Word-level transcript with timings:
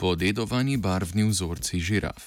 Podedovani 0.00 0.76
barvni 0.76 1.24
vzorci 1.24 1.80
žiraf. 1.80 2.22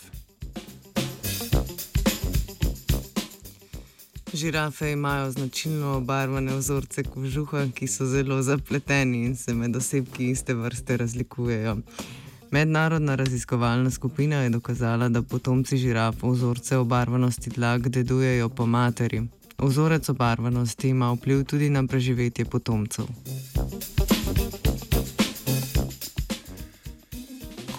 Žirafe 4.33 4.91
imajo 4.91 5.31
značilno 5.31 5.93
obarvane 5.97 6.55
vzorce 6.55 7.03
kožuha, 7.03 7.67
ki 7.75 7.87
so 7.87 8.05
zelo 8.05 8.41
zapleteni 8.41 9.23
in 9.25 9.35
se 9.35 9.53
med 9.53 9.75
osebki 9.75 10.29
iste 10.31 10.53
vrste 10.53 10.97
razlikujejo. 10.97 11.77
Mednarodna 12.51 13.15
raziskovalna 13.15 13.91
skupina 13.91 14.43
je 14.43 14.49
dokazala, 14.49 15.09
da 15.09 15.21
potomci 15.21 15.77
žiraf 15.77 16.15
vzorce 16.23 16.77
obarvanosti 16.77 17.49
dlak 17.49 17.87
dedujejo 17.87 18.49
po 18.49 18.65
materi. 18.65 19.21
Vzorec 19.57 20.09
obarvanosti 20.09 20.89
ima 20.89 21.13
vpliv 21.13 21.43
tudi 21.43 21.69
na 21.69 21.87
preživetje 21.87 22.45
potomcev. 22.45 23.05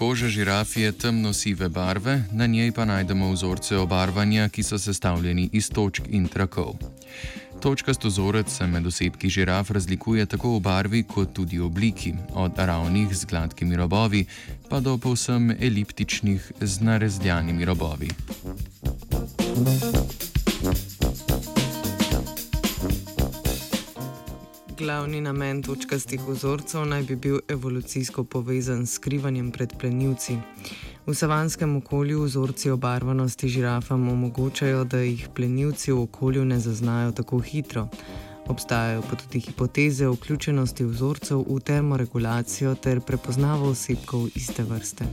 Koža 0.03 0.27
žiraf 0.27 0.77
je 0.77 0.91
temno-sive 0.91 1.69
barve, 1.69 2.23
na 2.31 2.45
njej 2.45 2.71
pa 2.71 2.85
najdemo 2.85 3.31
vzorce 3.31 3.77
obarvanja, 3.77 4.49
ki 4.49 4.63
so 4.63 4.77
sestavljeni 4.77 5.49
iz 5.53 5.69
točk 5.69 6.03
in 6.09 6.27
trakov. 6.27 6.75
Točkast 7.61 8.03
vzorec 8.03 8.51
se 8.51 8.67
med 8.67 8.87
osebki 8.87 9.29
žiraf 9.29 9.71
razlikuje 9.71 10.25
tako 10.25 10.57
v 10.57 10.59
barvi, 10.59 11.03
kot 11.03 11.31
tudi 11.33 11.59
v 11.59 11.65
obliki, 11.65 12.13
od 12.33 12.51
ravnih 12.57 13.15
z 13.15 13.25
gladkimi 13.25 13.75
robovi 13.75 14.25
pa 14.69 14.79
do 14.79 14.97
povsem 14.97 15.55
eliptičnih 15.59 16.51
z 16.61 16.81
narezljanimi 16.81 17.65
robovi. 17.65 18.09
Glavni 24.77 25.21
namen 25.21 25.61
točkastih 25.61 26.21
vzorcev 26.27 26.85
naj 26.85 27.03
bi 27.03 27.15
bil 27.15 27.39
evolucijsko 27.49 28.23
povezan 28.23 28.85
s 28.85 28.95
skrivanjem 28.95 29.51
pred 29.51 29.73
plenilci. 29.79 30.37
V 31.05 31.13
savanskem 31.15 31.75
okolju 31.77 32.23
vzorci 32.23 32.69
obarvanosti 32.69 33.47
žirafam 33.47 34.09
omogočajo, 34.09 34.83
da 34.83 34.97
jih 34.97 35.27
plenilci 35.35 35.91
v 35.91 36.01
okolju 36.01 36.45
ne 36.45 36.59
zaznajo 36.59 37.11
tako 37.11 37.39
hitro. 37.39 37.87
Obstajajo 38.47 39.01
pa 39.09 39.15
tudi 39.15 39.39
hipoteze 39.39 40.07
o 40.07 40.13
vključenosti 40.13 40.85
vzorcev 40.85 41.45
v 41.49 41.59
termoregulacijo 41.59 42.75
ter 42.75 43.01
prepoznavo 43.01 43.69
osebkov 43.69 44.27
iste 44.35 44.63
vrste. 44.63 45.05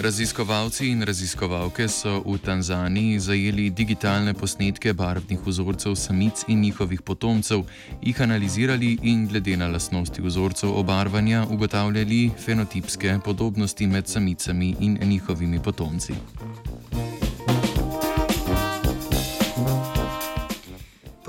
Raziskovalci 0.00 0.88
in 0.88 1.04
raziskovalke 1.04 1.84
so 1.88 2.22
v 2.24 2.38
Tanzaniji 2.40 3.18
zajeli 3.20 3.66
digitalne 3.70 4.32
posnetke 4.32 4.94
barvnih 4.96 5.42
vzorcev 5.44 5.92
samic 5.94 6.44
in 6.48 6.60
njihovih 6.60 7.02
potomcev, 7.02 7.66
jih 8.00 8.22
analizirali 8.22 8.96
in 9.02 9.26
glede 9.28 9.56
na 9.56 9.68
lastnosti 9.68 10.22
vzorcev 10.22 10.72
obarvanja 10.72 11.44
ugotavljali 11.50 12.30
fenotipske 12.44 13.18
podobnosti 13.24 13.86
med 13.86 14.08
samicami 14.08 14.74
in 14.80 14.98
njihovimi 15.02 15.60
potomci. 15.62 16.14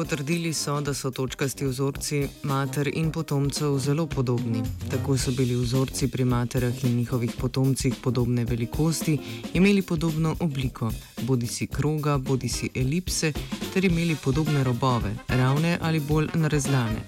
Potrdili 0.02 0.54
so, 0.54 0.82
da 0.82 0.94
so 0.94 1.12
točkasti 1.12 1.66
vzorci 1.66 2.28
mater 2.44 2.90
in 2.94 3.12
potomcev 3.12 3.78
zelo 3.80 4.08
podobni. 4.08 4.64
Tako 4.92 5.18
so 5.18 5.32
bili 5.32 5.56
vzorci 5.56 6.08
pri 6.08 6.26
materah 6.26 6.84
in 6.84 6.96
njihovih 6.98 7.32
potomcih 7.40 7.94
podobne 8.04 8.46
velikosti, 8.46 9.20
imeli 9.54 9.82
podobno 9.82 10.36
obliko, 10.40 10.92
bodi 11.22 11.48
si 11.48 11.68
kroga, 11.68 12.18
bodi 12.18 12.50
si 12.50 12.70
elipse, 12.76 13.34
ter 13.74 13.86
imeli 13.86 14.16
podobne 14.24 14.64
robove, 14.64 15.14
ravne 15.28 15.78
ali 15.82 16.00
bolj 16.00 16.28
narezlane. 16.34 17.02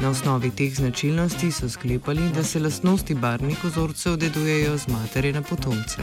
Na 0.00 0.08
osnovi 0.10 0.50
teh 0.50 0.74
značilnosti 0.74 1.52
so 1.52 1.68
sklepali, 1.68 2.30
da 2.34 2.44
se 2.44 2.60
lastnosti 2.60 3.14
barvnih 3.14 3.64
vzorcev 3.64 4.16
dedujejo 4.16 4.78
z 4.78 4.88
matere 4.88 5.32
na 5.32 5.42
potomce. 5.42 6.02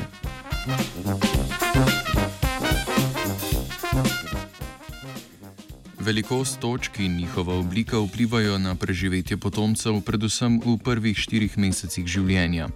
Velikost 6.07 6.59
točk 6.59 6.99
in 6.99 7.15
njihova 7.15 7.59
oblika 7.59 7.99
vplivajo 7.99 8.57
na 8.57 8.75
preživetje 8.75 9.37
potomcev, 9.37 9.97
predvsem 10.01 10.61
v 10.65 10.77
prvih 10.79 11.17
štirih 11.19 11.57
mesecih 11.59 12.07
življenja. 12.07 12.69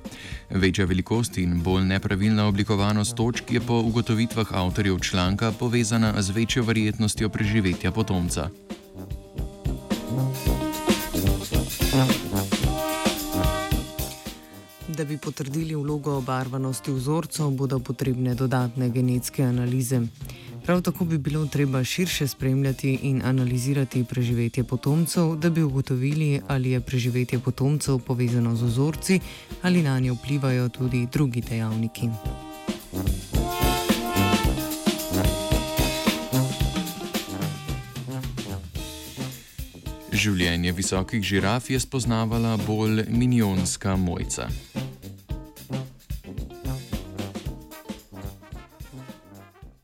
Večja 0.50 0.84
velikost 0.86 1.40
in 1.40 1.62
bolj 1.64 1.86
nepravilna 1.94 2.50
oblikovanost 2.52 3.16
točk 3.16 3.56
je 3.56 3.64
po 3.64 3.80
ugotovitvah 3.88 4.52
avtorjev 4.52 5.00
članka 5.00 5.54
povezana 5.56 6.12
z 6.22 6.36
večjo 6.36 6.64
verjetnostjo 6.68 7.30
preživetja 7.30 7.92
potomca. 7.92 8.50
Da 15.02 15.06
bi 15.06 15.18
potrdili 15.18 15.76
vlogo 15.76 16.12
obarvanosti 16.18 16.92
vzorcev, 16.92 17.50
bodo 17.50 17.80
potrebne 17.80 18.36
dodatne 18.36 18.90
genetske 18.90 19.44
analize. 19.44 20.02
Prav 20.66 20.82
tako 20.82 21.06
bi 21.06 21.18
bilo 21.18 21.46
treba 21.46 21.84
širše 21.84 22.28
spremljati 22.28 23.00
in 23.02 23.22
analizirati 23.26 24.04
preživetje 24.04 24.64
potomcev, 24.64 25.36
da 25.36 25.50
bi 25.50 25.64
ugotovili, 25.64 26.42
ali 26.48 26.72
je 26.72 26.82
preživetje 26.82 27.40
potomcev 27.40 28.00
povezano 28.00 28.56
z 28.56 28.64
vzorci 28.64 29.20
ali 29.62 29.82
na 29.82 30.00
nje 30.00 30.12
vplivajo 30.12 30.70
tudi 30.70 31.08
drugi 31.12 31.42
dejavniki. 31.42 32.10
Življenje 40.12 40.72
visokih 40.72 41.24
žiraf 41.24 41.70
je 41.70 41.80
spoznavala 41.80 42.58
bolj 42.68 43.06
minionska 43.10 43.96
mojca. 43.96 44.48